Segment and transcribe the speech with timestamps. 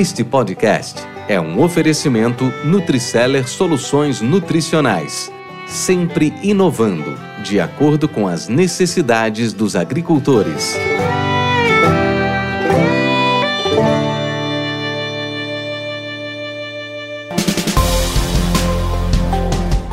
[0.00, 5.30] Este podcast é um oferecimento Nutriceller Soluções Nutricionais,
[5.66, 10.74] sempre inovando, de acordo com as necessidades dos agricultores.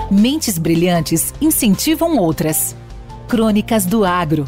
[0.10, 2.76] Mentes brilhantes incentivam outras.
[3.28, 4.48] Crônicas do Agro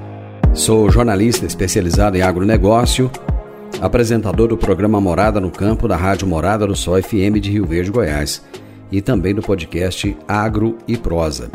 [0.53, 3.09] Sou jornalista especializado em agronegócio,
[3.79, 7.89] apresentador do programa Morada no Campo da Rádio Morada do Sol FM de Rio Verde,
[7.89, 8.43] Goiás,
[8.91, 11.49] e também do podcast Agro e Prosa.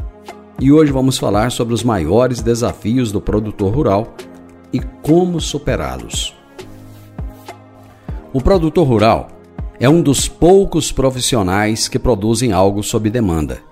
[0.58, 4.14] E hoje vamos falar sobre os maiores desafios do produtor rural
[4.72, 6.34] e como superá-los.
[8.32, 9.28] O produtor rural
[9.78, 13.65] é um dos poucos profissionais que produzem algo sob demanda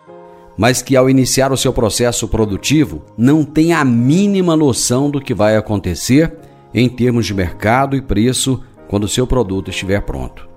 [0.57, 5.35] mas que ao iniciar o seu processo produtivo não tem a mínima noção do que
[5.35, 6.35] vai acontecer
[6.73, 10.49] em termos de mercado e preço quando o seu produto estiver pronto.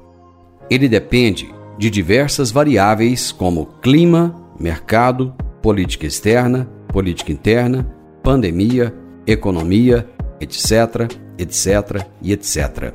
[0.70, 7.88] Ele depende de diversas variáveis como clima, mercado, política externa, política interna,
[8.24, 8.94] pandemia,
[9.26, 10.08] economia,
[10.40, 12.94] etc, etc e etc.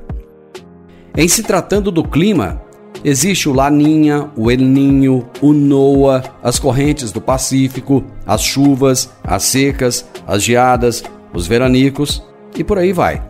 [1.16, 2.61] Em se tratando do clima,
[3.04, 9.42] Existe o Laninha, o El Ninho, o Noa, as correntes do Pacífico, as chuvas, as
[9.42, 11.02] secas, as geadas,
[11.34, 12.22] os veranicos
[12.56, 13.22] e por aí vai.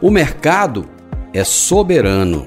[0.00, 0.84] O mercado
[1.32, 2.44] é soberano.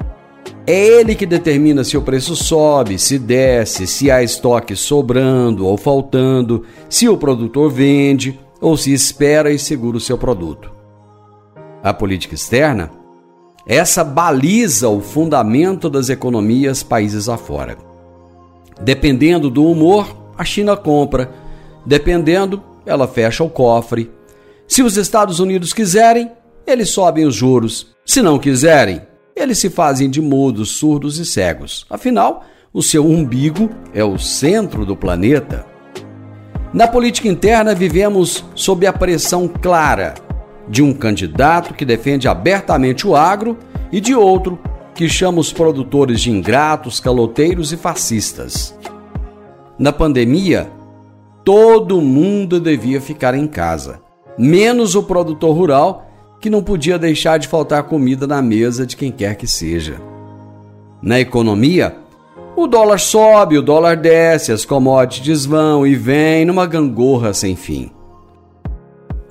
[0.66, 5.78] É ele que determina se o preço sobe, se desce, se há estoque sobrando ou
[5.78, 10.72] faltando, se o produtor vende ou se espera e segura o seu produto.
[11.82, 13.03] A política externa
[13.66, 17.78] essa baliza o fundamento das economias países afora.
[18.82, 21.32] Dependendo do humor, a China compra.
[21.86, 24.12] Dependendo, ela fecha o cofre.
[24.68, 26.32] Se os Estados Unidos quiserem,
[26.68, 27.94] eles sobem os juros.
[28.06, 29.02] Se não quiserem,
[29.36, 31.86] eles se fazem de mudos, surdos e cegos.
[31.90, 35.66] Afinal, o seu umbigo é o centro do planeta.
[36.74, 40.16] Na política interna, vivemos sob a pressão clara
[40.68, 43.58] de um candidato que defende abertamente o agro
[43.92, 44.60] e de outro
[44.94, 48.78] que chama os produtores de ingratos, caloteiros e fascistas.
[49.78, 50.70] Na pandemia,
[51.44, 54.00] todo mundo devia ficar em casa,
[54.38, 56.10] menos o produtor rural,
[56.40, 60.00] que não podia deixar de faltar comida na mesa de quem quer que seja.
[61.02, 61.98] Na economia,
[62.56, 67.92] o dólar sobe, o dólar desce, as commodities vão e vêm numa gangorra sem fim.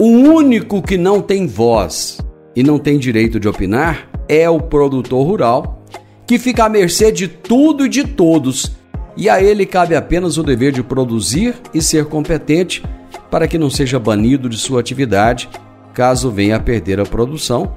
[0.05, 2.19] O único que não tem voz
[2.57, 5.87] e não tem direito de opinar é o produtor rural,
[6.27, 8.73] que fica à mercê de tudo e de todos,
[9.17, 12.83] e a ele cabe apenas o dever de produzir e ser competente
[13.31, 15.49] para que não seja banido de sua atividade
[15.95, 17.73] caso venha a perder a produção,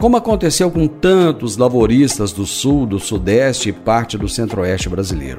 [0.00, 5.38] como aconteceu com tantos lavoristas do sul, do sudeste e parte do centro-oeste brasileiro.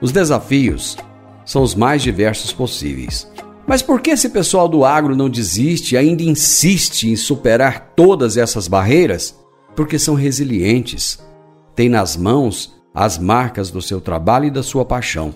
[0.00, 0.96] Os desafios
[1.44, 3.30] são os mais diversos possíveis.
[3.66, 8.36] Mas por que esse pessoal do agro não desiste e ainda insiste em superar todas
[8.36, 9.34] essas barreiras?
[9.74, 11.18] Porque são resilientes,
[11.74, 15.34] têm nas mãos as marcas do seu trabalho e da sua paixão.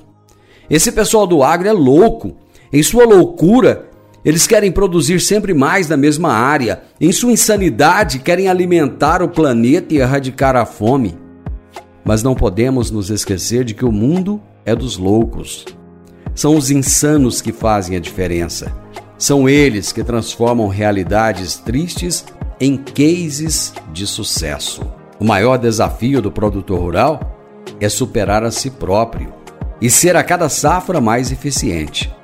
[0.71, 2.37] Esse pessoal do agro é louco.
[2.73, 3.91] Em sua loucura,
[4.25, 6.83] eles querem produzir sempre mais na mesma área.
[7.01, 11.19] Em sua insanidade, querem alimentar o planeta e erradicar a fome.
[12.05, 15.67] Mas não podemos nos esquecer de que o mundo é dos loucos.
[16.35, 18.73] São os insanos que fazem a diferença.
[19.19, 22.25] São eles que transformam realidades tristes
[22.59, 24.83] em cases de sucesso.
[25.19, 27.39] O maior desafio do produtor rural
[27.81, 29.33] é superar a si próprio
[29.81, 32.15] e ser a cada safra mais eficiente.